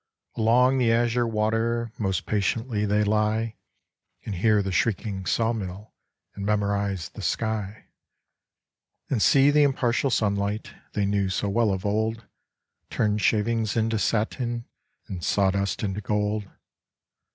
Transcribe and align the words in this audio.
Along 0.35 0.79
the 0.79 0.91
azure 0.91 1.27
water 1.27 1.91
Most 1.99 2.25
patiently 2.25 2.87
they 2.87 3.03
lie, 3.03 3.57
And 4.25 4.33
hear 4.33 4.63
the 4.63 4.71
shrieking 4.71 5.27
saw 5.27 5.53
mill 5.53 5.93
And 6.33 6.43
memorize 6.43 7.09
the 7.09 7.21
sky, 7.21 7.85
And 9.11 9.21
see 9.21 9.51
the 9.51 9.61
impartial 9.61 10.09
sunlight 10.09 10.73
They 10.93 11.05
knew 11.05 11.29
so 11.29 11.49
well 11.49 11.71
of 11.71 11.85
old, 11.85 12.25
Turn 12.89 13.19
shavings 13.19 13.77
into 13.77 13.99
satin 13.99 14.65
And 15.05 15.23
saw 15.23 15.51
dust 15.51 15.83
into 15.83 16.01
gold. 16.01 16.49